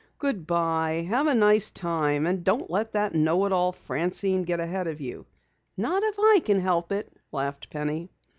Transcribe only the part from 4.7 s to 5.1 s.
of